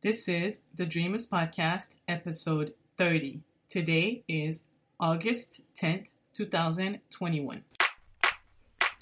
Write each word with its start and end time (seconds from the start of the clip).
This 0.00 0.28
is 0.28 0.60
the 0.76 0.86
Dreamers 0.86 1.28
Podcast, 1.28 1.96
episode 2.06 2.72
30. 2.98 3.40
Today 3.68 4.22
is 4.28 4.62
August 5.00 5.62
10th, 5.74 6.10
2021. 6.34 7.64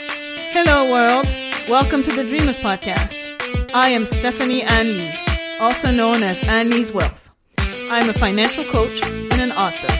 Hello, 0.00 0.90
world. 0.90 1.26
Welcome 1.68 2.02
to 2.02 2.10
the 2.12 2.24
Dreamers 2.24 2.58
Podcast. 2.60 3.28
I 3.74 3.90
am 3.90 4.06
Stephanie 4.06 4.62
Anne-Lyse, 4.62 5.60
also 5.60 5.90
known 5.90 6.22
as 6.22 6.42
Anne-Lyse 6.44 6.92
Wealth. 6.92 7.28
I'm 7.58 8.08
a 8.08 8.14
financial 8.14 8.64
coach 8.64 9.04
and 9.04 9.34
an 9.34 9.52
author. 9.52 9.92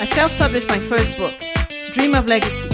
I 0.00 0.06
self-published 0.14 0.70
my 0.70 0.78
first 0.78 1.14
book, 1.18 1.34
Dream 1.92 2.14
of 2.14 2.26
Legacy, 2.26 2.70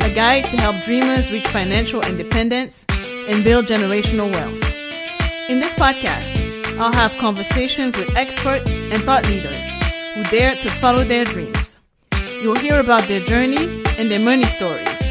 a 0.00 0.14
guide 0.14 0.44
to 0.44 0.56
help 0.56 0.82
dreamers 0.86 1.30
reach 1.30 1.46
financial 1.48 2.00
independence 2.00 2.86
and 3.28 3.44
build 3.44 3.66
generational 3.66 4.32
wealth. 4.32 5.50
In 5.50 5.60
this 5.60 5.74
podcast, 5.74 6.53
I'll 6.76 6.92
have 6.92 7.12
conversations 7.18 7.96
with 7.96 8.16
experts 8.16 8.76
and 8.90 9.00
thought 9.04 9.24
leaders 9.26 9.70
who 10.14 10.24
dare 10.24 10.56
to 10.56 10.68
follow 10.68 11.04
their 11.04 11.24
dreams. 11.24 11.78
You'll 12.42 12.56
hear 12.56 12.80
about 12.80 13.06
their 13.06 13.20
journey 13.20 13.84
and 13.96 14.10
their 14.10 14.18
money 14.18 14.42
stories. 14.46 15.02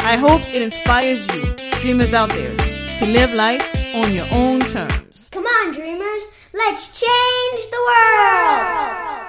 I 0.00 0.14
hope 0.16 0.42
it 0.54 0.62
inspires 0.62 1.26
you, 1.34 1.56
dreamers 1.80 2.14
out 2.14 2.28
there, 2.28 2.56
to 2.98 3.06
live 3.06 3.34
life 3.34 3.68
on 3.96 4.14
your 4.14 4.26
own 4.30 4.60
terms. 4.60 5.28
Come 5.32 5.44
on, 5.44 5.72
dreamers, 5.72 6.28
let's 6.54 7.00
change 7.00 7.68
the 7.68 7.82
world! 7.88 9.26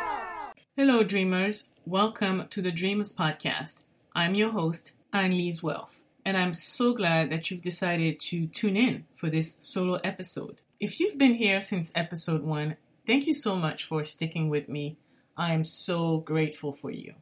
Hello, 0.75 1.03
dreamers. 1.03 1.69
Welcome 1.87 2.45
to 2.51 2.61
the 2.61 2.71
Dreamers 2.71 3.15
Podcast. 3.15 3.81
I'm 4.13 4.35
your 4.35 4.51
host, 4.51 4.95
Anne-Lyse 5.11 5.63
Wealth, 5.63 6.03
and 6.23 6.37
I'm 6.37 6.53
so 6.53 6.93
glad 6.93 7.31
that 7.31 7.49
you've 7.49 7.63
decided 7.63 8.19
to 8.19 8.45
tune 8.45 8.77
in 8.77 9.05
for 9.15 9.31
this 9.31 9.57
solo 9.61 9.95
episode. 10.03 10.57
If 10.79 10.99
you've 10.99 11.17
been 11.17 11.33
here 11.33 11.59
since 11.59 11.91
episode 11.95 12.43
one, 12.43 12.77
thank 13.07 13.25
you 13.25 13.33
so 13.33 13.55
much 13.55 13.83
for 13.83 14.03
sticking 14.03 14.47
with 14.47 14.69
me. 14.69 14.97
I 15.35 15.51
am 15.53 15.63
so 15.63 16.19
grateful 16.19 16.71
for 16.71 16.91
you. 16.91 17.15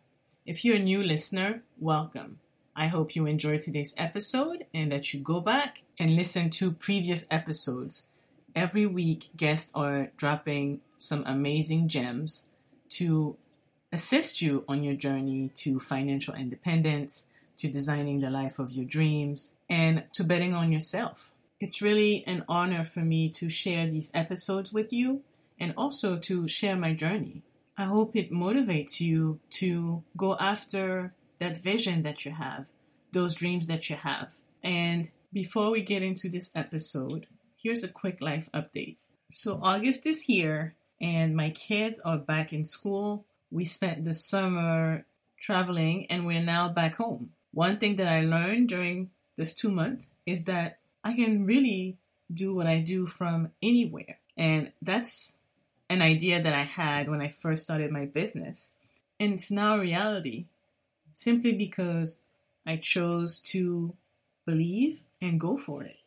If 0.45 0.66
you're 0.66 0.75
a 0.75 0.80
new 0.80 1.02
listener, 1.02 1.64
welcome. 1.80 2.39
I 2.76 2.88
hope 2.88 3.16
you 3.16 3.26
enjoyed 3.26 3.61
today's 3.61 3.95
episode 3.98 4.66
and 4.73 4.92
that 4.92 5.14
you 5.14 5.22
go 5.22 5.39
back 5.39 5.83
and 5.98 6.17
listen 6.17 6.50
to 6.50 6.73
previous 6.73 7.26
episodes. 7.31 8.09
Every 8.53 8.86
week, 8.86 9.30
guests 9.38 9.72
are 9.73 10.11
dropping 10.17 10.81
some 10.98 11.23
amazing 11.26 11.88
gems 11.88 12.50
to 12.89 13.38
assist 13.94 14.42
you 14.42 14.66
on 14.67 14.83
your 14.83 14.95
journey 14.95 15.50
to 15.64 15.80
financial 15.80 16.33
independence, 16.33 17.30
to 17.56 17.70
designing 17.70 18.20
the 18.20 18.30
life 18.30 18.59
of 18.59 18.73
your 18.73 18.86
dreams, 18.86 19.56
and 19.70 20.03
to 20.16 20.26
betting 20.26 20.53
on 20.53 20.73
yourself. 20.73 21.31
It's 21.59 21.81
really 21.81 22.23
an 22.28 22.44
honor 22.48 22.84
for 22.84 23.00
me 23.00 23.30
to 23.30 23.50
share 23.50 23.89
these 23.89 24.11
episodes 24.14 24.73
with 24.73 24.92
you 24.92 25.22
and 25.59 25.73
also 25.78 26.17
to 26.17 26.48
share 26.48 26.75
my 26.75 26.94
journey. 26.94 27.44
I 27.78 27.86
hope 27.86 28.16
it 28.16 28.31
motivates 28.31 29.00
you 29.00 29.39
to 29.52 30.03
go 30.17 30.36
after 30.38 31.14
that 31.39 31.61
vision 31.61 32.03
that 32.03 32.26
you 32.26 32.31
have, 32.31 32.70
those 33.11 33.36
dreams 33.36 33.67
that 33.67 33.89
you 33.89 33.95
have. 33.95 34.36
And 34.64 35.11
before 35.31 35.72
we 35.72 35.81
get 35.81 36.03
into 36.03 36.30
this 36.30 36.52
episode, 36.56 37.28
here's 37.61 37.83
a 37.83 37.89
quick 37.89 38.22
life 38.22 38.50
update. 38.53 38.98
So, 39.30 39.59
August 39.61 40.06
is 40.06 40.22
here, 40.22 40.76
and 41.02 41.36
my 41.36 41.50
kids 41.50 42.00
are 42.06 42.17
back 42.17 42.53
in 42.53 42.66
school. 42.66 43.26
We 43.52 43.66
spent 43.66 44.06
the 44.06 44.14
summer 44.14 45.06
traveling, 45.39 46.06
and 46.09 46.26
we're 46.26 46.42
now 46.42 46.70
back 46.70 46.95
home. 46.95 47.31
One 47.52 47.78
thing 47.78 47.95
that 47.98 48.08
I 48.08 48.22
learned 48.22 48.70
during 48.70 49.09
this 49.38 49.56
two 49.56 49.72
months 49.72 50.06
is 50.26 50.45
that 50.45 50.80
I 51.06 51.14
can 51.14 51.45
really 51.45 51.98
do 52.34 52.56
what 52.56 52.66
I 52.66 52.80
do 52.80 53.06
from 53.06 53.52
anywhere. 53.61 54.17
And 54.36 54.72
that's 54.81 55.38
an 55.88 56.02
idea 56.02 56.42
that 56.42 56.53
I 56.53 56.64
had 56.64 57.08
when 57.08 57.22
I 57.22 57.28
first 57.30 57.61
started 57.61 57.92
my 57.92 58.06
business. 58.06 58.73
And 59.20 59.36
it's 59.36 59.52
now 59.52 59.76
a 59.76 59.81
reality 59.81 60.45
simply 61.14 61.53
because 61.53 62.17
I 62.66 62.77
chose 62.77 63.38
to 63.52 63.93
believe 64.48 65.04
and 65.21 65.39
go 65.39 65.58
for 65.58 65.83
it. 65.83 65.98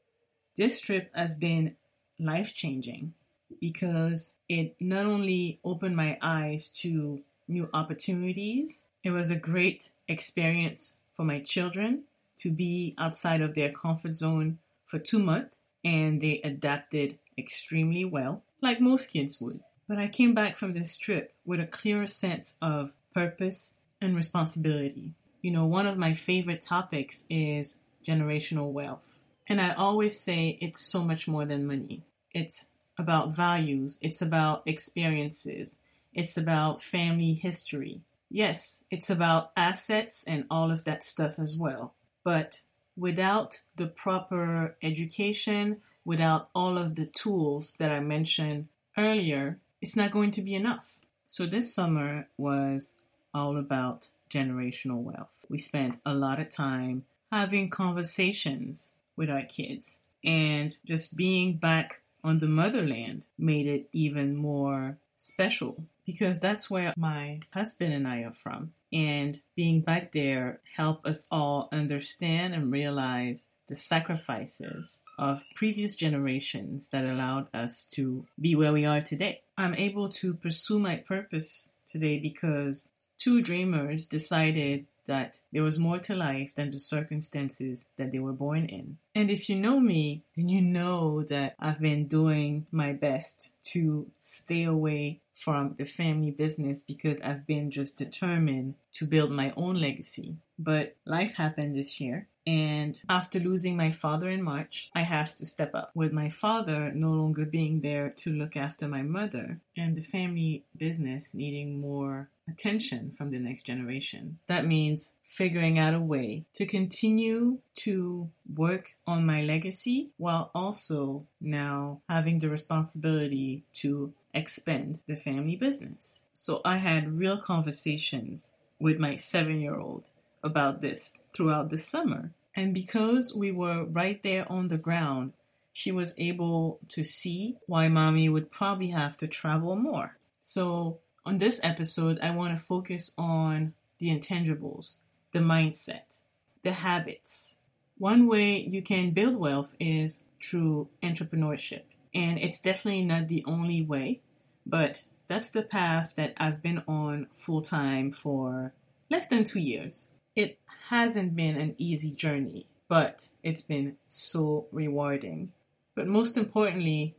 This 0.56 0.80
trip 0.80 1.10
has 1.14 1.36
been 1.36 1.76
life 2.18 2.52
changing 2.52 3.14
because 3.60 4.32
it 4.48 4.74
not 4.80 5.06
only 5.06 5.60
opened 5.64 5.96
my 5.96 6.18
eyes 6.20 6.68
to 6.80 7.20
new 7.46 7.70
opportunities, 7.72 8.84
it 9.04 9.10
was 9.10 9.30
a 9.30 9.36
great 9.36 9.90
experience 10.08 10.98
for 11.14 11.24
my 11.24 11.38
children 11.38 12.02
to 12.38 12.50
be 12.50 12.94
outside 12.98 13.40
of 13.40 13.54
their 13.54 13.70
comfort 13.70 14.16
zone 14.16 14.58
for 14.88 14.98
two 14.98 15.20
months 15.22 15.54
and 15.84 16.20
they 16.20 16.40
adapted 16.42 17.18
extremely 17.36 18.04
well, 18.04 18.42
like 18.60 18.80
most 18.80 19.12
kids 19.12 19.40
would. 19.40 19.60
But 19.86 19.98
I 19.98 20.08
came 20.08 20.34
back 20.34 20.56
from 20.56 20.72
this 20.72 20.96
trip 20.96 21.34
with 21.44 21.60
a 21.60 21.66
clearer 21.66 22.06
sense 22.06 22.58
of 22.60 22.92
purpose 23.14 23.74
and 24.00 24.16
responsibility. 24.16 25.14
You 25.40 25.52
know, 25.52 25.66
one 25.66 25.86
of 25.86 25.96
my 25.96 26.14
favorite 26.14 26.60
topics 26.60 27.26
is 27.30 27.80
generational 28.06 28.72
wealth. 28.72 29.18
And 29.46 29.60
I 29.60 29.70
always 29.70 30.18
say 30.18 30.58
it's 30.60 30.84
so 30.84 31.04
much 31.04 31.28
more 31.28 31.44
than 31.44 31.66
money. 31.66 32.02
It's 32.32 32.70
about 32.98 33.34
values, 33.34 33.98
it's 34.02 34.20
about 34.20 34.62
experiences, 34.66 35.76
it's 36.12 36.36
about 36.36 36.82
family 36.82 37.34
history. 37.34 38.02
Yes, 38.28 38.82
it's 38.90 39.08
about 39.08 39.52
assets 39.56 40.24
and 40.26 40.44
all 40.50 40.70
of 40.70 40.84
that 40.84 41.02
stuff 41.02 41.38
as 41.38 41.56
well. 41.58 41.94
But 42.24 42.60
without 42.98 43.62
the 43.76 43.86
proper 43.86 44.76
education, 44.82 45.78
without 46.04 46.48
all 46.54 46.76
of 46.76 46.96
the 46.96 47.06
tools 47.06 47.74
that 47.78 47.92
I 47.92 48.00
mentioned 48.00 48.68
earlier, 48.96 49.58
it's 49.80 49.96
not 49.96 50.10
going 50.10 50.32
to 50.32 50.42
be 50.42 50.54
enough. 50.54 50.98
So 51.26 51.46
this 51.46 51.72
summer 51.72 52.26
was 52.36 52.94
all 53.32 53.56
about 53.56 54.08
generational 54.30 55.02
wealth. 55.02 55.44
We 55.48 55.58
spent 55.58 56.00
a 56.04 56.14
lot 56.14 56.40
of 56.40 56.50
time 56.50 57.04
having 57.30 57.68
conversations 57.68 58.94
with 59.16 59.30
our 59.30 59.42
kids 59.42 59.98
and 60.24 60.76
just 60.84 61.16
being 61.16 61.56
back 61.56 62.00
on 62.24 62.40
the 62.40 62.48
motherland 62.48 63.22
made 63.38 63.66
it 63.66 63.88
even 63.92 64.36
more 64.36 64.96
special 65.16 65.84
because 66.04 66.40
that's 66.40 66.70
where 66.70 66.92
my 66.96 67.40
husband 67.52 67.92
and 67.92 68.08
I 68.08 68.22
are 68.22 68.32
from. 68.32 68.72
And 68.92 69.40
being 69.54 69.80
back 69.80 70.12
there 70.12 70.60
help 70.76 71.04
us 71.04 71.26
all 71.30 71.68
understand 71.72 72.54
and 72.54 72.72
realize 72.72 73.46
the 73.68 73.76
sacrifices 73.76 74.98
of 75.18 75.44
previous 75.54 75.94
generations 75.94 76.88
that 76.88 77.04
allowed 77.04 77.48
us 77.52 77.84
to 77.92 78.24
be 78.40 78.54
where 78.54 78.72
we 78.72 78.86
are 78.86 79.00
today. 79.00 79.42
I'm 79.56 79.74
able 79.74 80.08
to 80.10 80.34
pursue 80.34 80.78
my 80.78 80.96
purpose 80.96 81.70
today 81.90 82.18
because 82.18 82.88
two 83.18 83.42
dreamers 83.42 84.06
decided 84.06 84.86
that 85.06 85.38
there 85.52 85.62
was 85.62 85.78
more 85.78 85.98
to 85.98 86.14
life 86.14 86.54
than 86.54 86.70
the 86.70 86.78
circumstances 86.78 87.86
that 87.96 88.12
they 88.12 88.18
were 88.18 88.32
born 88.32 88.66
in. 88.66 88.98
And 89.14 89.30
if 89.30 89.48
you 89.48 89.56
know 89.56 89.80
me, 89.80 90.22
then 90.36 90.48
you 90.48 90.60
know 90.60 91.22
that 91.24 91.56
I've 91.58 91.80
been 91.80 92.06
doing 92.06 92.66
my 92.70 92.92
best 92.92 93.52
to 93.72 94.06
stay 94.20 94.64
away 94.64 95.20
from 95.32 95.74
the 95.78 95.84
family 95.84 96.30
business 96.30 96.82
because 96.82 97.20
I've 97.22 97.46
been 97.46 97.70
just 97.70 97.98
determined 97.98 98.74
to 98.94 99.06
build 99.06 99.30
my 99.30 99.52
own 99.56 99.76
legacy. 99.76 100.36
But 100.58 100.96
life 101.04 101.36
happened 101.36 101.76
this 101.76 102.00
year. 102.00 102.26
And 102.46 102.98
after 103.10 103.38
losing 103.38 103.76
my 103.76 103.90
father 103.90 104.30
in 104.30 104.42
March, 104.42 104.90
I 104.94 105.02
have 105.02 105.34
to 105.36 105.44
step 105.44 105.74
up. 105.74 105.90
With 105.94 106.12
my 106.12 106.30
father 106.30 106.90
no 106.94 107.10
longer 107.10 107.44
being 107.44 107.80
there 107.80 108.08
to 108.16 108.32
look 108.32 108.56
after 108.56 108.88
my 108.88 109.02
mother 109.02 109.60
and 109.76 109.96
the 109.96 110.02
family 110.02 110.64
business 110.74 111.34
needing 111.34 111.78
more 111.78 112.30
attention 112.48 113.12
from 113.12 113.30
the 113.30 113.38
next 113.38 113.64
generation. 113.64 114.38
That 114.46 114.66
means 114.66 115.12
figuring 115.22 115.78
out 115.78 115.92
a 115.92 116.00
way 116.00 116.46
to 116.54 116.64
continue 116.64 117.58
to 117.74 118.30
work 118.56 118.94
on 119.06 119.26
my 119.26 119.42
legacy 119.42 120.08
while 120.16 120.50
also 120.54 121.26
now 121.40 122.00
having 122.08 122.38
the 122.38 122.48
responsibility 122.48 123.64
to 123.74 124.14
expand 124.34 125.00
the 125.06 125.16
family 125.16 125.56
business. 125.56 126.20
So 126.32 126.60
I 126.64 126.78
had 126.78 127.18
real 127.18 127.38
conversations 127.38 128.52
with 128.78 128.98
my 128.98 129.16
seven 129.16 129.60
year 129.60 129.76
old 129.76 130.10
about 130.42 130.80
this 130.80 131.18
throughout 131.34 131.70
the 131.70 131.78
summer. 131.78 132.30
And 132.54 132.74
because 132.74 133.34
we 133.34 133.52
were 133.52 133.84
right 133.84 134.22
there 134.22 134.50
on 134.50 134.68
the 134.68 134.78
ground, 134.78 135.32
she 135.72 135.92
was 135.92 136.14
able 136.18 136.80
to 136.88 137.04
see 137.04 137.56
why 137.66 137.88
mommy 137.88 138.28
would 138.28 138.50
probably 138.50 138.88
have 138.88 139.16
to 139.18 139.28
travel 139.28 139.76
more. 139.76 140.16
So 140.40 140.98
on 141.24 141.38
this 141.38 141.60
episode, 141.62 142.18
I 142.20 142.30
want 142.30 142.56
to 142.56 142.64
focus 142.64 143.12
on 143.16 143.74
the 143.98 144.08
intangibles, 144.08 144.96
the 145.32 145.40
mindset, 145.40 146.20
the 146.62 146.72
habits. 146.72 147.56
One 147.98 148.26
way 148.26 148.58
you 148.58 148.82
can 148.82 149.10
build 149.10 149.36
wealth 149.36 149.74
is 149.78 150.24
through 150.42 150.88
entrepreneurship. 151.02 151.82
And 152.14 152.38
it's 152.38 152.60
definitely 152.60 153.04
not 153.04 153.28
the 153.28 153.44
only 153.46 153.82
way, 153.82 154.20
but 154.66 155.04
that's 155.26 155.50
the 155.50 155.62
path 155.62 156.14
that 156.16 156.34
I've 156.36 156.62
been 156.62 156.82
on 156.88 157.26
full 157.32 157.62
time 157.62 158.12
for 158.12 158.72
less 159.10 159.28
than 159.28 159.44
two 159.44 159.60
years. 159.60 160.08
It 160.34 160.58
hasn't 160.88 161.36
been 161.36 161.56
an 161.56 161.74
easy 161.78 162.10
journey, 162.10 162.66
but 162.88 163.28
it's 163.42 163.62
been 163.62 163.96
so 164.08 164.66
rewarding. 164.72 165.52
But 165.94 166.06
most 166.06 166.36
importantly, 166.36 167.14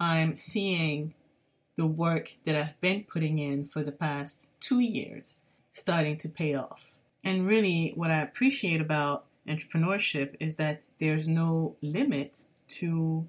I'm 0.00 0.34
seeing 0.34 1.14
the 1.76 1.86
work 1.86 2.34
that 2.44 2.56
I've 2.56 2.80
been 2.80 3.04
putting 3.04 3.38
in 3.38 3.64
for 3.64 3.82
the 3.82 3.92
past 3.92 4.48
two 4.60 4.80
years 4.80 5.44
starting 5.72 6.16
to 6.18 6.28
pay 6.28 6.54
off. 6.54 6.96
And 7.24 7.46
really, 7.46 7.92
what 7.94 8.10
I 8.10 8.20
appreciate 8.20 8.80
about 8.80 9.24
entrepreneurship 9.48 10.34
is 10.40 10.56
that 10.56 10.82
there's 10.98 11.28
no 11.28 11.76
limit 11.80 12.44
to 12.68 13.28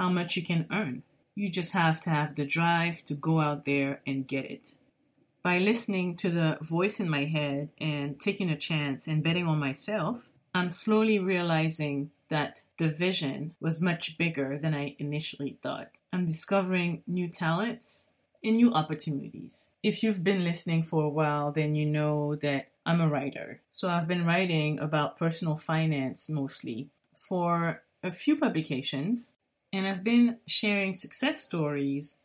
how 0.00 0.08
much 0.08 0.34
you 0.34 0.42
can 0.42 0.66
earn. 0.72 1.02
You 1.34 1.50
just 1.50 1.74
have 1.74 2.00
to 2.02 2.10
have 2.10 2.34
the 2.34 2.46
drive 2.46 3.04
to 3.04 3.12
go 3.12 3.38
out 3.38 3.66
there 3.66 4.00
and 4.06 4.26
get 4.26 4.46
it. 4.46 4.74
By 5.42 5.58
listening 5.58 6.16
to 6.16 6.30
the 6.30 6.56
voice 6.62 7.00
in 7.00 7.10
my 7.10 7.26
head 7.26 7.68
and 7.78 8.18
taking 8.18 8.48
a 8.48 8.56
chance 8.56 9.06
and 9.06 9.22
betting 9.22 9.46
on 9.46 9.58
myself, 9.58 10.30
I'm 10.54 10.70
slowly 10.70 11.18
realizing 11.18 12.12
that 12.30 12.62
the 12.78 12.88
vision 12.88 13.54
was 13.60 13.82
much 13.82 14.16
bigger 14.16 14.56
than 14.56 14.74
I 14.74 14.96
initially 14.98 15.58
thought. 15.62 15.90
I'm 16.14 16.24
discovering 16.24 17.02
new 17.06 17.28
talents 17.28 18.08
and 18.42 18.56
new 18.56 18.72
opportunities. 18.72 19.72
If 19.82 20.02
you've 20.02 20.24
been 20.24 20.44
listening 20.44 20.82
for 20.82 21.04
a 21.04 21.10
while, 21.10 21.52
then 21.52 21.74
you 21.74 21.84
know 21.84 22.36
that 22.36 22.68
I'm 22.86 23.02
a 23.02 23.08
writer. 23.08 23.60
So 23.68 23.90
I've 23.90 24.08
been 24.08 24.24
writing 24.24 24.78
about 24.78 25.18
personal 25.18 25.58
finance 25.58 26.30
mostly 26.30 26.88
for 27.18 27.82
a 28.02 28.10
few 28.10 28.36
publications, 28.36 29.34
and 29.72 29.86
I've 29.86 30.04
been 30.04 30.38
sharing 30.46 30.94
success 30.94 31.40
stories 31.42 32.18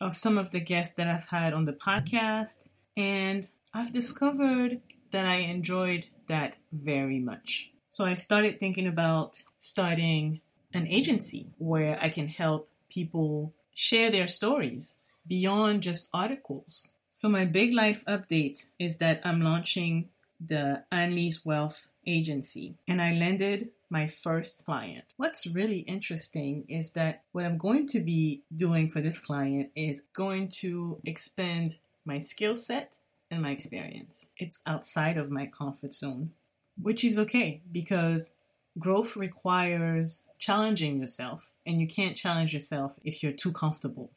of 0.00 0.16
some 0.16 0.38
of 0.38 0.50
the 0.50 0.60
guests 0.60 0.94
that 0.94 1.06
I've 1.06 1.28
had 1.28 1.52
on 1.52 1.66
the 1.66 1.72
podcast, 1.72 2.68
and 2.96 3.48
I've 3.72 3.92
discovered 3.92 4.80
that 5.10 5.26
I 5.26 5.36
enjoyed 5.36 6.06
that 6.28 6.56
very 6.72 7.18
much. 7.18 7.70
So 7.90 8.04
I 8.04 8.14
started 8.14 8.58
thinking 8.58 8.86
about 8.86 9.42
starting 9.58 10.40
an 10.72 10.86
agency 10.86 11.48
where 11.58 11.98
I 12.00 12.08
can 12.08 12.28
help 12.28 12.68
people 12.88 13.52
share 13.74 14.10
their 14.10 14.26
stories 14.26 14.98
beyond 15.26 15.82
just 15.82 16.08
articles. 16.14 16.90
So 17.10 17.28
my 17.28 17.44
big 17.44 17.74
life 17.74 18.04
update 18.06 18.68
is 18.78 18.98
that 18.98 19.20
I'm 19.24 19.42
launching 19.42 20.08
the 20.40 20.84
Anne-Lyse 20.90 21.44
Wealth 21.44 21.88
Agency 22.06 22.74
and 22.88 23.02
I 23.02 23.12
landed 23.12 23.68
my 23.90 24.06
first 24.06 24.64
client. 24.64 25.04
What's 25.16 25.46
really 25.46 25.80
interesting 25.80 26.64
is 26.68 26.92
that 26.92 27.24
what 27.32 27.44
I'm 27.44 27.58
going 27.58 27.88
to 27.88 28.00
be 28.00 28.42
doing 28.54 28.88
for 28.88 29.00
this 29.00 29.18
client 29.18 29.70
is 29.74 30.02
going 30.14 30.48
to 30.60 31.00
expand 31.04 31.76
my 32.04 32.20
skill 32.20 32.54
set 32.54 32.98
and 33.30 33.42
my 33.42 33.50
experience. 33.50 34.28
It's 34.38 34.62
outside 34.64 35.18
of 35.18 35.30
my 35.30 35.46
comfort 35.46 35.94
zone, 35.94 36.30
which 36.80 37.04
is 37.04 37.18
okay 37.18 37.62
because 37.70 38.34
growth 38.78 39.16
requires 39.16 40.22
challenging 40.38 41.00
yourself, 41.00 41.50
and 41.66 41.80
you 41.80 41.88
can't 41.88 42.16
challenge 42.16 42.54
yourself 42.54 42.98
if 43.04 43.22
you're 43.22 43.32
too 43.32 43.52
comfortable. 43.52 44.10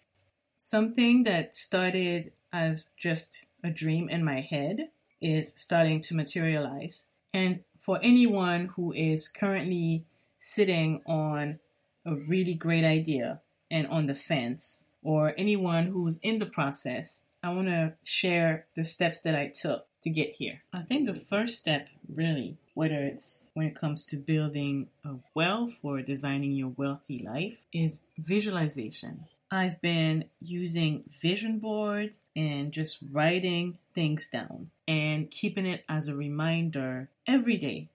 Something 0.57 1.23
that 1.23 1.55
started 1.55 2.31
as 2.53 2.91
just 2.95 3.45
a 3.63 3.69
dream 3.69 4.07
in 4.07 4.23
my 4.23 4.41
head 4.41 4.89
is 5.19 5.53
starting 5.57 5.99
to 6.01 6.15
materialize. 6.15 7.07
And 7.33 7.61
for 7.83 8.00
anyone 8.01 8.68
who 8.75 8.94
is 8.94 9.27
currently 9.27 10.06
sitting 10.39 11.01
on 11.06 11.59
a 12.06 12.15
really 12.15 12.53
great 12.53 12.85
idea 12.85 13.41
and 13.69 13.88
on 13.88 14.07
the 14.07 14.15
fence, 14.15 14.85
or 15.01 15.33
anyone 15.38 15.88
who's 15.88 16.18
in 16.19 16.39
the 16.39 16.45
process, 16.45 17.19
I 17.44 17.50
want 17.50 17.68
to 17.68 17.94
share 18.06 18.68
the 18.75 18.85
steps 18.85 19.19
that 19.21 19.35
I 19.35 19.47
took 19.47 19.85
to 20.03 20.09
get 20.09 20.35
here. 20.35 20.63
I 20.71 20.83
think 20.83 21.07
the 21.07 21.13
first 21.13 21.59
step, 21.59 21.88
really, 22.07 22.57
whether 22.74 23.03
it's 23.03 23.47
when 23.53 23.68
it 23.68 23.75
comes 23.75 24.03
to 24.03 24.15
building 24.15 24.88
a 25.03 25.15
wealth 25.33 25.79
or 25.83 26.01
designing 26.01 26.53
your 26.53 26.74
wealthy 26.77 27.21
life, 27.25 27.59
is 27.74 28.03
visualization. 28.18 29.25
I've 29.53 29.79
been 29.81 30.25
using 30.41 31.03
vision 31.21 31.59
boards 31.59 32.21
and 32.35 32.71
just 32.71 32.97
writing 33.11 33.77
things 33.94 34.27
down 34.27 34.71
and 34.88 35.29
keeping 35.29 35.67
it 35.67 35.85
as 35.88 36.07
a 36.07 36.15
reminder 36.15 37.09
every 37.27 37.57
day 37.57 37.89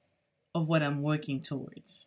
of 0.55 0.69
what 0.69 0.85
I'm 0.85 1.03
working 1.03 1.41
towards. 1.41 2.07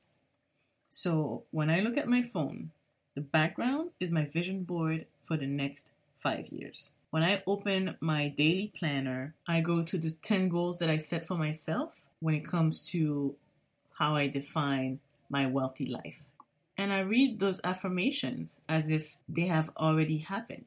So 0.89 1.44
when 1.51 1.69
I 1.69 1.81
look 1.81 1.98
at 1.98 2.07
my 2.07 2.21
phone, 2.21 2.71
the 3.13 3.19
background 3.19 3.89
is 4.00 4.09
my 4.09 4.24
vision 4.24 4.63
board 4.63 5.06
for 5.21 5.36
the 5.36 5.48
next 5.48 5.89
five 6.24 6.48
years. 6.48 6.92
When 7.09 7.24
I 7.24 7.44
open 7.45 7.98
my 8.00 8.30
daily 8.30 8.71
planner, 8.74 9.33
I 9.45 9.59
go 9.59 9.83
to 9.83 9.98
the 9.98 10.12
10 10.12 10.48
goals 10.48 10.80
that 10.80 10.89
I 10.89 10.98
set 10.98 11.25
for 11.25 11.36
myself 11.36 12.06
when 12.21 12.36
it 12.36 12.48
comes 12.48 12.81
to 12.92 13.36
how 14.00 14.15
I 14.15 14.27
define 14.27 15.01
my 15.30 15.45
wealthy 15.45 15.88
life 15.88 16.24
and 16.81 16.92
I 16.92 17.01
read 17.01 17.39
those 17.39 17.62
affirmations 17.63 18.60
as 18.68 18.89
if 18.89 19.16
they 19.30 19.45
have 19.45 19.69
already 19.78 20.18
happened. 20.18 20.66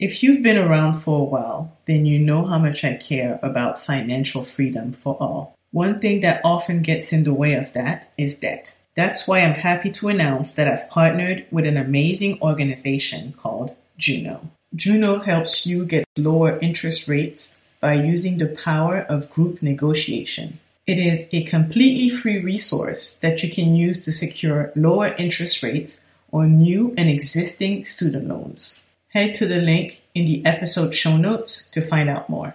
If 0.00 0.24
you've 0.24 0.42
been 0.42 0.58
around 0.58 0.94
for 0.94 1.20
a 1.20 1.24
while, 1.24 1.78
then 1.84 2.04
you 2.04 2.18
know 2.18 2.44
how 2.44 2.58
much 2.58 2.82
I 2.82 2.94
care 2.94 3.38
about 3.44 3.80
financial 3.80 4.42
freedom 4.42 4.92
for 4.92 5.16
all. 5.20 5.54
One 5.70 6.00
thing 6.00 6.18
that 6.22 6.40
often 6.42 6.82
gets 6.82 7.12
in 7.12 7.22
the 7.22 7.32
way 7.32 7.54
of 7.54 7.72
that 7.74 8.12
is 8.18 8.40
debt. 8.40 8.76
That's 8.96 9.28
why 9.28 9.42
I'm 9.42 9.54
happy 9.54 9.92
to 9.92 10.08
announce 10.08 10.54
that 10.54 10.66
I've 10.66 10.90
partnered 10.90 11.46
with 11.52 11.64
an 11.64 11.76
amazing 11.76 12.40
organization 12.42 13.34
called 13.34 13.76
Juno. 13.96 14.50
Juno 14.74 15.20
helps 15.20 15.64
you 15.64 15.84
get 15.84 16.04
lower 16.18 16.58
interest 16.58 17.06
rates 17.06 17.60
by 17.80 17.94
using 17.94 18.38
the 18.38 18.46
power 18.46 18.98
of 19.08 19.30
group 19.30 19.62
negotiation. 19.62 20.60
It 20.86 20.98
is 20.98 21.30
a 21.32 21.44
completely 21.44 22.08
free 22.08 22.38
resource 22.38 23.18
that 23.20 23.42
you 23.42 23.50
can 23.50 23.74
use 23.74 24.04
to 24.04 24.12
secure 24.12 24.72
lower 24.76 25.14
interest 25.14 25.62
rates 25.62 26.04
on 26.32 26.58
new 26.58 26.94
and 26.98 27.08
existing 27.08 27.84
student 27.84 28.28
loans. 28.28 28.82
Head 29.08 29.34
to 29.34 29.46
the 29.46 29.60
link 29.60 30.02
in 30.14 30.24
the 30.24 30.44
episode 30.44 30.94
show 30.94 31.16
notes 31.16 31.68
to 31.68 31.80
find 31.80 32.08
out 32.08 32.28
more. 32.28 32.54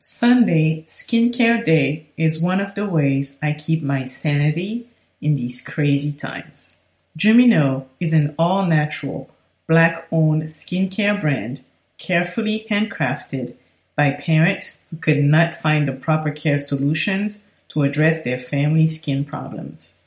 Sunday, 0.00 0.84
Skincare 0.88 1.64
Day, 1.64 2.06
is 2.16 2.40
one 2.40 2.60
of 2.60 2.74
the 2.74 2.86
ways 2.86 3.38
I 3.42 3.52
keep 3.52 3.82
my 3.82 4.04
sanity 4.04 4.88
in 5.20 5.36
these 5.36 5.64
crazy 5.64 6.12
times. 6.12 6.73
Jumino 7.16 7.86
is 8.00 8.12
an 8.12 8.34
all-natural, 8.40 9.30
black-owned 9.68 10.42
skincare 10.44 11.20
brand 11.20 11.62
carefully 11.96 12.66
handcrafted 12.68 13.54
by 13.96 14.10
parents 14.10 14.84
who 14.90 14.96
could 14.96 15.22
not 15.22 15.54
find 15.54 15.86
the 15.86 15.92
proper 15.92 16.32
care 16.32 16.58
solutions 16.58 17.40
to 17.68 17.84
address 17.84 18.24
their 18.24 18.38
family 18.38 18.88
skin 18.88 19.24
problems. 19.24 19.98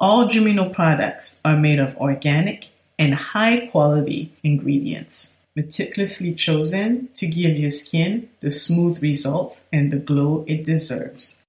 All 0.00 0.26
Jumino 0.26 0.72
products 0.72 1.40
are 1.44 1.56
made 1.56 1.78
of 1.78 1.96
organic 1.98 2.70
and 2.98 3.14
high-quality 3.14 4.32
ingredients, 4.42 5.40
meticulously 5.54 6.34
chosen 6.34 7.08
to 7.14 7.28
give 7.28 7.56
your 7.56 7.70
skin 7.70 8.28
the 8.40 8.50
smooth 8.50 9.00
results 9.00 9.64
and 9.72 9.92
the 9.92 9.98
glow 9.98 10.44
it 10.48 10.64
deserves. 10.64 11.44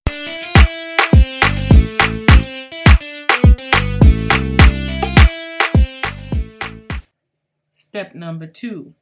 Step 7.98 8.14
number 8.14 8.46
two 8.46 8.94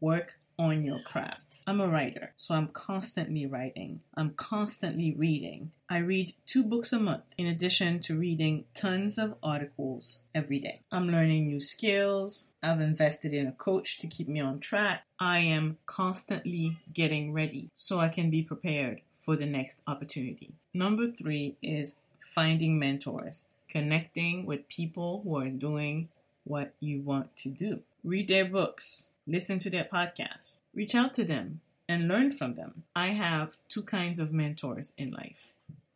work 0.00 0.38
on 0.58 0.82
your 0.82 1.00
craft. 1.00 1.60
I'm 1.66 1.82
a 1.82 1.86
writer, 1.86 2.32
so 2.38 2.54
I'm 2.54 2.68
constantly 2.68 3.44
writing. 3.44 4.00
I'm 4.14 4.30
constantly 4.30 5.12
reading. 5.12 5.72
I 5.90 5.98
read 5.98 6.32
two 6.46 6.64
books 6.64 6.94
a 6.94 6.98
month 6.98 7.24
in 7.36 7.46
addition 7.46 8.00
to 8.04 8.18
reading 8.18 8.64
tons 8.74 9.18
of 9.18 9.34
articles 9.42 10.22
every 10.34 10.60
day. 10.60 10.80
I'm 10.90 11.10
learning 11.10 11.48
new 11.48 11.60
skills. 11.60 12.52
I've 12.62 12.80
invested 12.80 13.34
in 13.34 13.46
a 13.46 13.52
coach 13.52 13.98
to 13.98 14.06
keep 14.06 14.28
me 14.28 14.40
on 14.40 14.60
track. 14.60 15.04
I 15.20 15.40
am 15.40 15.76
constantly 15.84 16.78
getting 16.90 17.34
ready 17.34 17.68
so 17.74 18.00
I 18.00 18.08
can 18.08 18.30
be 18.30 18.42
prepared 18.42 19.02
for 19.20 19.36
the 19.36 19.44
next 19.44 19.82
opportunity. 19.86 20.54
Number 20.72 21.10
three 21.10 21.58
is 21.62 21.98
finding 22.34 22.78
mentors, 22.78 23.44
connecting 23.68 24.46
with 24.46 24.68
people 24.68 25.20
who 25.22 25.36
are 25.36 25.50
doing 25.50 26.08
what 26.48 26.74
you 26.80 27.00
want 27.00 27.36
to 27.36 27.50
do. 27.50 27.80
Read 28.02 28.28
their 28.28 28.44
books, 28.44 29.10
listen 29.26 29.58
to 29.60 29.70
their 29.70 29.84
podcasts, 29.84 30.54
reach 30.74 30.94
out 30.94 31.14
to 31.14 31.24
them, 31.24 31.60
and 31.88 32.08
learn 32.08 32.32
from 32.32 32.54
them. 32.54 32.84
I 32.94 33.08
have 33.08 33.56
two 33.68 33.82
kinds 33.82 34.18
of 34.18 34.32
mentors 34.32 34.92
in 34.96 35.10
life. 35.10 35.52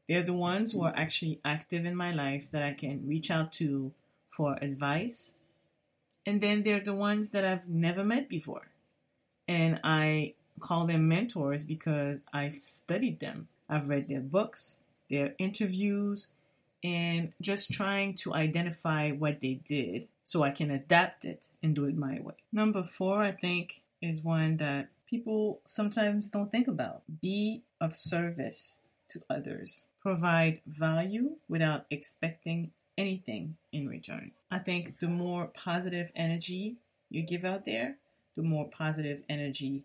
They're 0.09 0.23
the 0.23 0.33
ones 0.33 0.73
who 0.73 0.85
are 0.85 0.95
actually 0.97 1.41
active 1.45 1.85
in 1.85 1.95
my 1.95 2.13
life 2.13 2.51
that 2.51 2.63
I 2.63 2.73
can 2.73 3.07
reach 3.07 3.31
out 3.31 3.53
to 3.55 3.93
for 4.31 4.59
advice. 4.61 5.37
And 6.27 6.41
then 6.41 6.63
they're 6.63 6.81
the 6.81 6.95
ones 6.95 7.31
that 7.31 7.45
I've 7.45 7.69
never 7.69 8.05
met 8.05 8.29
before. 8.29 8.69
And 9.47 9.81
I 9.85 10.35
call 10.61 10.87
them 10.87 11.09
mentors 11.09 11.65
because 11.65 12.21
I've 12.33 12.57
studied 12.63 13.21
them. 13.21 13.49
I've 13.69 13.89
read 13.89 14.09
their 14.09 14.21
books, 14.21 14.85
their 15.11 15.35
interviews, 15.39 16.29
and 16.83 17.33
just 17.41 17.73
trying 17.73 18.15
to 18.15 18.35
identify 18.35 19.11
what 19.11 19.41
they 19.41 19.55
did 19.65 20.09
so 20.25 20.43
I 20.43 20.51
can 20.51 20.71
adapt 20.71 21.25
it 21.25 21.49
and 21.63 21.75
do 21.75 21.85
it 21.85 21.97
my 21.97 22.21
way. 22.21 22.35
Number 22.53 22.83
four, 22.83 23.23
I 23.23 23.33
think, 23.33 23.83
is 24.01 24.23
one 24.23 24.57
that 24.59 24.89
people 25.09 25.61
sometimes 25.67 26.29
don't 26.29 26.51
think 26.51 26.69
about. 26.69 27.03
Be 27.21 27.63
of 27.81 27.97
service 27.97 28.79
to 29.11 29.21
others. 29.31 29.85
Provide 30.01 30.61
value 30.67 31.37
without 31.49 31.87
expecting 31.91 32.73
anything 32.99 33.57
in 33.73 33.89
return. 33.89 34.33
I 34.51 34.59
think 34.59 34.99
the 34.99 35.09
more 35.09 35.47
positive 35.47 36.11
energy 36.17 36.77
you 37.09 37.23
give 37.23 37.45
out 37.45 37.65
there, 37.65 37.97
the 38.37 38.43
more 38.43 38.69
positive 38.69 39.23
energy 39.29 39.85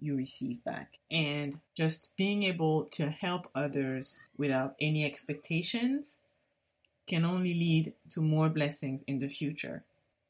you 0.00 0.16
receive 0.16 0.62
back. 0.64 0.98
And 1.10 1.60
just 1.76 2.16
being 2.16 2.42
able 2.42 2.84
to 2.92 3.10
help 3.10 3.48
others 3.54 4.20
without 4.36 4.74
any 4.80 5.04
expectations 5.04 6.18
can 7.06 7.24
only 7.24 7.54
lead 7.54 7.92
to 8.10 8.20
more 8.20 8.48
blessings 8.48 9.02
in 9.06 9.18
the 9.18 9.28
future. 9.28 9.82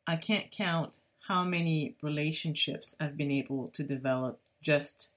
I 0.07 0.17
can't 0.17 0.51
count 0.51 0.95
how 1.29 1.45
many 1.45 1.95
relationships 2.03 2.97
I've 3.01 3.17
been 3.17 3.31
able 3.31 3.69
to 3.75 3.83
develop 3.83 4.39
just 4.63 5.15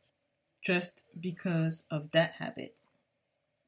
just 0.63 1.05
because 1.19 1.83
of 1.89 2.11
that 2.11 2.33
habit. 2.39 2.75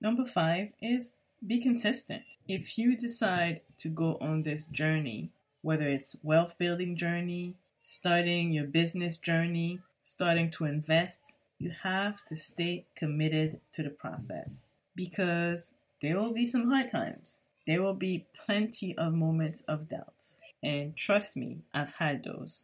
Number 0.01 0.25
5 0.25 0.69
is 0.81 1.13
be 1.46 1.62
consistent. 1.62 2.24
If 2.48 2.77
you 2.77 2.98
decide 2.98 3.62
to 3.79 3.89
go 3.89 4.17
on 4.19 4.43
this 4.43 4.65
journey, 4.65 5.29
whether 5.62 5.88
it's 5.88 6.17
wealth 6.24 6.58
building 6.58 6.96
journey, 6.98 7.55
starting 7.81 8.51
your 8.51 8.65
business 8.65 9.17
journey, 9.17 9.79
starting 10.01 10.50
to 10.51 10.65
invest, 10.65 11.34
you 11.58 11.72
have 11.84 12.25
to 12.25 12.36
stay 12.36 12.86
committed 12.96 13.60
to 13.74 13.84
the 13.84 13.89
process 13.89 14.69
because 14.96 15.72
there 16.01 16.17
will 16.17 16.34
be 16.34 16.46
some 16.46 16.69
hard 16.69 16.89
times. 16.89 17.38
There 17.69 17.83
will 17.83 17.93
be 17.93 18.25
plenty 18.47 18.97
of 18.97 19.13
moments 19.13 19.61
of 19.67 19.88
doubts. 19.88 20.41
And 20.63 20.97
trust 20.97 21.38
me, 21.38 21.59
I've 21.71 21.91
had 21.99 22.23
those. 22.23 22.63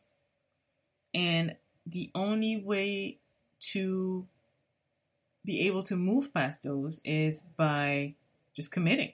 And 1.13 1.57
the 1.85 2.09
only 2.15 2.57
way 2.57 3.19
to 3.73 4.25
be 5.45 5.67
able 5.67 5.83
to 5.83 5.95
move 5.95 6.33
past 6.33 6.63
those 6.63 7.01
is 7.05 7.43
by 7.55 8.15
just 8.55 8.71
committing, 8.71 9.13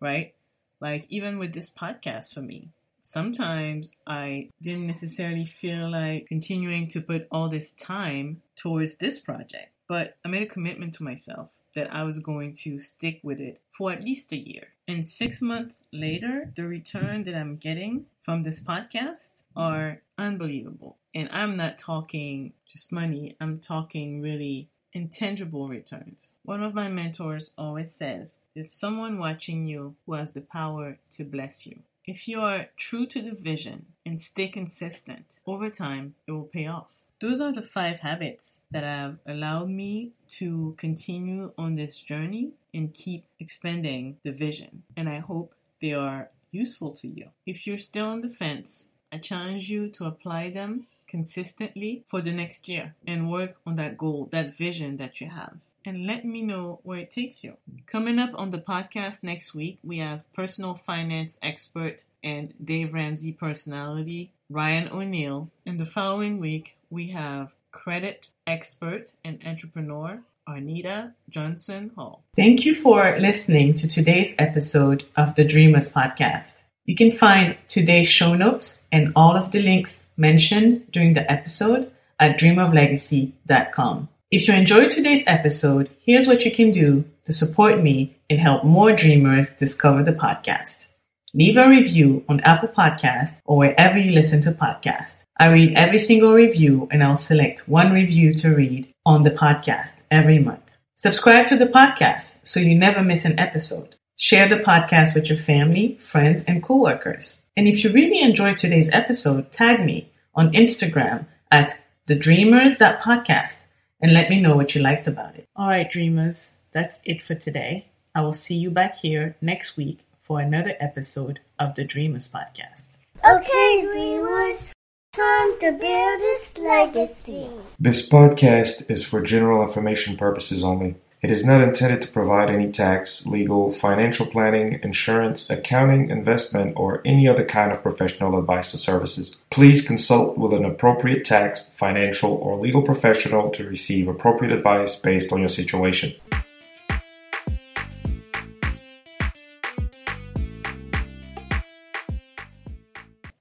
right? 0.00 0.32
Like, 0.80 1.04
even 1.10 1.38
with 1.38 1.52
this 1.52 1.70
podcast 1.70 2.32
for 2.32 2.40
me, 2.40 2.70
sometimes 3.02 3.92
I 4.06 4.48
didn't 4.62 4.86
necessarily 4.86 5.44
feel 5.44 5.90
like 5.90 6.28
continuing 6.28 6.88
to 6.88 7.02
put 7.02 7.28
all 7.30 7.50
this 7.50 7.72
time 7.72 8.40
towards 8.56 8.96
this 8.96 9.20
project, 9.20 9.70
but 9.86 10.16
I 10.24 10.28
made 10.28 10.44
a 10.44 10.46
commitment 10.46 10.94
to 10.94 11.04
myself 11.04 11.60
that 11.74 11.92
I 11.94 12.02
was 12.04 12.18
going 12.20 12.54
to 12.62 12.78
stick 12.78 13.20
with 13.22 13.40
it 13.40 13.60
for 13.70 13.92
at 13.92 14.04
least 14.04 14.32
a 14.32 14.36
year. 14.36 14.68
And 14.86 15.08
six 15.08 15.40
months 15.40 15.82
later, 15.92 16.52
the 16.56 16.66
return 16.66 17.22
that 17.24 17.34
I'm 17.34 17.56
getting 17.56 18.06
from 18.20 18.42
this 18.42 18.62
podcast 18.62 19.42
are 19.56 20.00
unbelievable. 20.18 20.96
And 21.14 21.28
I'm 21.32 21.56
not 21.56 21.78
talking 21.78 22.52
just 22.70 22.92
money, 22.92 23.36
I'm 23.40 23.60
talking 23.60 24.20
really 24.20 24.68
intangible 24.92 25.68
returns. 25.68 26.34
One 26.44 26.62
of 26.62 26.74
my 26.74 26.88
mentors 26.88 27.52
always 27.58 27.92
says, 27.94 28.38
There's 28.54 28.72
someone 28.72 29.18
watching 29.18 29.66
you 29.66 29.96
who 30.06 30.14
has 30.14 30.32
the 30.32 30.40
power 30.40 30.98
to 31.12 31.24
bless 31.24 31.66
you. 31.66 31.80
If 32.06 32.28
you 32.28 32.40
are 32.40 32.68
true 32.76 33.06
to 33.06 33.22
the 33.22 33.34
vision 33.34 33.86
and 34.04 34.20
stay 34.20 34.48
consistent, 34.48 35.40
over 35.46 35.70
time 35.70 36.14
it 36.26 36.32
will 36.32 36.44
pay 36.44 36.66
off. 36.66 37.03
Those 37.20 37.40
are 37.40 37.52
the 37.52 37.62
five 37.62 38.00
habits 38.00 38.60
that 38.70 38.84
have 38.84 39.18
allowed 39.26 39.70
me 39.70 40.12
to 40.30 40.74
continue 40.78 41.52
on 41.56 41.76
this 41.76 42.00
journey 42.00 42.52
and 42.72 42.92
keep 42.92 43.24
expanding 43.38 44.16
the 44.24 44.32
vision. 44.32 44.82
And 44.96 45.08
I 45.08 45.18
hope 45.18 45.54
they 45.80 45.92
are 45.92 46.30
useful 46.50 46.92
to 46.92 47.08
you. 47.08 47.28
If 47.46 47.66
you're 47.66 47.78
still 47.78 48.06
on 48.06 48.20
the 48.20 48.28
fence, 48.28 48.90
I 49.12 49.18
challenge 49.18 49.70
you 49.70 49.88
to 49.90 50.06
apply 50.06 50.50
them 50.50 50.86
consistently 51.06 52.02
for 52.06 52.20
the 52.20 52.32
next 52.32 52.68
year 52.68 52.94
and 53.06 53.30
work 53.30 53.56
on 53.66 53.76
that 53.76 53.96
goal, 53.96 54.28
that 54.32 54.56
vision 54.56 54.96
that 54.96 55.20
you 55.20 55.30
have 55.30 55.58
and 55.84 56.06
let 56.06 56.24
me 56.24 56.42
know 56.42 56.80
where 56.82 57.00
it 57.00 57.10
takes 57.10 57.44
you. 57.44 57.56
Coming 57.86 58.18
up 58.18 58.30
on 58.34 58.50
the 58.50 58.58
podcast 58.58 59.22
next 59.22 59.54
week, 59.54 59.78
we 59.84 59.98
have 59.98 60.32
personal 60.32 60.74
finance 60.74 61.36
expert 61.42 62.04
and 62.22 62.54
Dave 62.62 62.94
Ramsey 62.94 63.32
personality, 63.32 64.32
Ryan 64.50 64.88
O'Neill. 64.92 65.50
And 65.66 65.78
the 65.78 65.84
following 65.84 66.38
week, 66.38 66.76
we 66.90 67.08
have 67.08 67.54
credit 67.70 68.30
expert 68.46 69.16
and 69.24 69.40
entrepreneur, 69.44 70.22
Arnita 70.48 71.12
Johnson 71.28 71.90
Hall. 71.96 72.24
Thank 72.36 72.64
you 72.64 72.74
for 72.74 73.18
listening 73.18 73.74
to 73.74 73.88
today's 73.88 74.34
episode 74.38 75.04
of 75.16 75.34
the 75.34 75.44
Dreamers 75.44 75.90
Podcast. 75.90 76.62
You 76.84 76.94
can 76.94 77.10
find 77.10 77.56
today's 77.68 78.08
show 78.08 78.34
notes 78.34 78.82
and 78.92 79.12
all 79.16 79.36
of 79.36 79.52
the 79.52 79.62
links 79.62 80.04
mentioned 80.16 80.92
during 80.92 81.14
the 81.14 81.30
episode 81.30 81.90
at 82.20 82.38
dreamoflegacy.com. 82.38 84.08
If 84.30 84.48
you 84.48 84.54
enjoyed 84.54 84.90
today's 84.90 85.24
episode, 85.26 85.90
here's 86.04 86.26
what 86.26 86.44
you 86.44 86.50
can 86.50 86.70
do 86.70 87.04
to 87.24 87.32
support 87.32 87.82
me 87.82 88.16
and 88.28 88.38
help 88.38 88.64
more 88.64 88.92
dreamers 88.92 89.48
discover 89.58 90.02
the 90.02 90.12
podcast. 90.12 90.88
Leave 91.36 91.56
a 91.56 91.68
review 91.68 92.24
on 92.28 92.38
Apple 92.42 92.68
Podcast 92.68 93.40
or 93.44 93.56
wherever 93.56 93.98
you 93.98 94.12
listen 94.12 94.40
to 94.42 94.52
podcasts. 94.52 95.24
I 95.36 95.48
read 95.48 95.74
every 95.74 95.98
single 95.98 96.32
review 96.32 96.86
and 96.92 97.02
I'll 97.02 97.16
select 97.16 97.68
one 97.68 97.90
review 97.90 98.34
to 98.34 98.54
read 98.54 98.94
on 99.04 99.24
the 99.24 99.32
podcast 99.32 99.96
every 100.12 100.38
month. 100.38 100.70
Subscribe 100.96 101.48
to 101.48 101.56
the 101.56 101.66
podcast 101.66 102.38
so 102.46 102.60
you 102.60 102.76
never 102.76 103.02
miss 103.02 103.24
an 103.24 103.36
episode. 103.36 103.96
Share 104.14 104.48
the 104.48 104.62
podcast 104.62 105.16
with 105.16 105.28
your 105.28 105.36
family, 105.36 105.98
friends, 106.00 106.44
and 106.44 106.62
coworkers. 106.62 107.38
And 107.56 107.66
if 107.66 107.82
you 107.82 107.90
really 107.90 108.22
enjoyed 108.22 108.56
today's 108.56 108.92
episode, 108.92 109.50
tag 109.50 109.84
me 109.84 110.12
on 110.36 110.52
Instagram 110.52 111.26
at 111.50 111.72
thedreamers.podcast 112.08 113.58
and 114.00 114.14
let 114.14 114.30
me 114.30 114.40
know 114.40 114.54
what 114.54 114.76
you 114.76 114.80
liked 114.80 115.08
about 115.08 115.34
it. 115.34 115.48
All 115.56 115.66
right, 115.66 115.90
dreamers, 115.90 116.52
that's 116.70 117.00
it 117.04 117.20
for 117.20 117.34
today. 117.34 117.88
I 118.14 118.20
will 118.20 118.34
see 118.34 118.54
you 118.54 118.70
back 118.70 118.94
here 118.98 119.34
next 119.40 119.76
week 119.76 119.98
for 120.24 120.40
another 120.40 120.74
episode 120.80 121.40
of 121.58 121.74
the 121.74 121.84
Dreamers 121.84 122.28
Podcast. 122.28 122.96
Okay, 123.28 123.82
dreamers, 123.92 124.70
time 125.12 125.60
to 125.60 125.72
build 125.72 126.20
this 126.20 126.56
legacy. 126.58 127.50
This 127.78 128.08
podcast 128.08 128.90
is 128.90 129.04
for 129.04 129.20
general 129.20 129.62
information 129.62 130.16
purposes 130.16 130.64
only. 130.64 130.96
It 131.20 131.30
is 131.30 131.44
not 131.44 131.60
intended 131.60 132.02
to 132.02 132.08
provide 132.08 132.50
any 132.50 132.72
tax, 132.72 133.26
legal, 133.26 133.70
financial 133.70 134.26
planning, 134.26 134.80
insurance, 134.82 135.48
accounting, 135.48 136.10
investment, 136.10 136.74
or 136.76 137.02
any 137.04 137.28
other 137.28 137.44
kind 137.44 137.72
of 137.72 137.82
professional 137.82 138.38
advice 138.38 138.74
or 138.74 138.78
services. 138.78 139.36
Please 139.50 139.86
consult 139.86 140.38
with 140.38 140.52
an 140.52 140.64
appropriate 140.64 141.24
tax, 141.24 141.66
financial, 141.74 142.32
or 142.32 142.56
legal 142.56 142.82
professional 142.82 143.50
to 143.50 143.68
receive 143.68 144.08
appropriate 144.08 144.52
advice 144.52 144.96
based 144.96 145.32
on 145.32 145.40
your 145.40 145.48
situation. 145.48 146.14